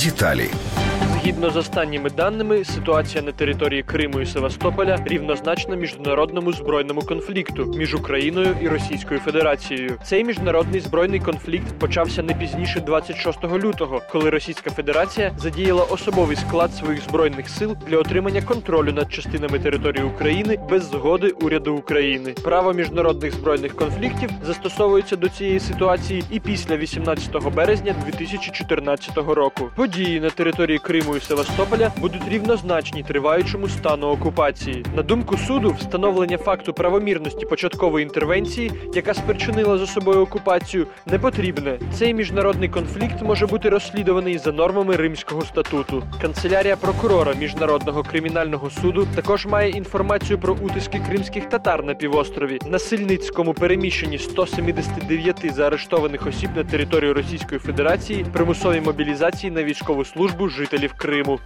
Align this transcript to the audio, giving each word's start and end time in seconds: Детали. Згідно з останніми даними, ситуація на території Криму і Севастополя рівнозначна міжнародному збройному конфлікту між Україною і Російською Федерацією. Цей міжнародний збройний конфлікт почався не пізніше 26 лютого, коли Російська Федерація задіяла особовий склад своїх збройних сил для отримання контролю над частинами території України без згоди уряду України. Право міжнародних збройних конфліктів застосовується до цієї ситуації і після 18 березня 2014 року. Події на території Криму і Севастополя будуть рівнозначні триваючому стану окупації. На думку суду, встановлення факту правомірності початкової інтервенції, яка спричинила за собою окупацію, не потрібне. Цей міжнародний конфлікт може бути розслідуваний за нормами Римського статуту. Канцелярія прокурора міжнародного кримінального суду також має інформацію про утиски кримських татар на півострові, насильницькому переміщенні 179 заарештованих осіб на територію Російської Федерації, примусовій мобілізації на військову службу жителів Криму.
Детали. 0.00 0.50
Згідно 1.22 1.50
з 1.50 1.56
останніми 1.56 2.10
даними, 2.10 2.64
ситуація 2.64 3.22
на 3.22 3.32
території 3.32 3.82
Криму 3.82 4.20
і 4.20 4.26
Севастополя 4.26 4.98
рівнозначна 5.04 5.76
міжнародному 5.76 6.52
збройному 6.52 7.00
конфлікту 7.00 7.74
між 7.76 7.94
Україною 7.94 8.56
і 8.60 8.68
Російською 8.68 9.20
Федерацією. 9.20 9.98
Цей 10.04 10.24
міжнародний 10.24 10.80
збройний 10.80 11.20
конфлікт 11.20 11.66
почався 11.78 12.22
не 12.22 12.34
пізніше 12.34 12.80
26 12.80 13.44
лютого, 13.44 14.02
коли 14.12 14.30
Російська 14.30 14.70
Федерація 14.70 15.32
задіяла 15.38 15.84
особовий 15.84 16.36
склад 16.36 16.74
своїх 16.74 17.02
збройних 17.02 17.48
сил 17.48 17.76
для 17.88 17.98
отримання 17.98 18.42
контролю 18.42 18.92
над 18.92 19.12
частинами 19.12 19.58
території 19.58 20.04
України 20.04 20.58
без 20.70 20.90
згоди 20.90 21.28
уряду 21.28 21.74
України. 21.74 22.34
Право 22.44 22.72
міжнародних 22.72 23.32
збройних 23.32 23.76
конфліктів 23.76 24.30
застосовується 24.46 25.16
до 25.16 25.28
цієї 25.28 25.60
ситуації 25.60 26.24
і 26.30 26.40
після 26.40 26.76
18 26.76 27.54
березня 27.54 27.94
2014 28.06 29.16
року. 29.16 29.70
Події 29.76 30.20
на 30.20 30.30
території 30.30 30.78
Криму 30.78 31.09
і 31.16 31.20
Севастополя 31.20 31.92
будуть 32.00 32.28
рівнозначні 32.28 33.02
триваючому 33.02 33.68
стану 33.68 34.06
окупації. 34.06 34.84
На 34.96 35.02
думку 35.02 35.36
суду, 35.36 35.76
встановлення 35.78 36.38
факту 36.38 36.72
правомірності 36.72 37.46
початкової 37.46 38.02
інтервенції, 38.02 38.72
яка 38.94 39.14
спричинила 39.14 39.78
за 39.78 39.86
собою 39.86 40.20
окупацію, 40.20 40.86
не 41.06 41.18
потрібне. 41.18 41.78
Цей 41.94 42.14
міжнародний 42.14 42.68
конфлікт 42.68 43.22
може 43.22 43.46
бути 43.46 43.68
розслідуваний 43.68 44.38
за 44.38 44.52
нормами 44.52 44.96
Римського 44.96 45.42
статуту. 45.42 46.02
Канцелярія 46.22 46.76
прокурора 46.76 47.34
міжнародного 47.34 48.02
кримінального 48.02 48.70
суду 48.70 49.06
також 49.14 49.46
має 49.46 49.70
інформацію 49.70 50.38
про 50.38 50.56
утиски 50.60 51.02
кримських 51.08 51.48
татар 51.48 51.84
на 51.84 51.94
півострові, 51.94 52.58
насильницькому 52.66 53.54
переміщенні 53.54 54.18
179 54.18 55.54
заарештованих 55.54 56.26
осіб 56.26 56.50
на 56.56 56.64
територію 56.64 57.14
Російської 57.14 57.60
Федерації, 57.60 58.26
примусовій 58.32 58.80
мобілізації 58.80 59.50
на 59.50 59.62
військову 59.62 60.04
службу 60.04 60.48
жителів 60.48 60.92
Криму. 61.00 61.40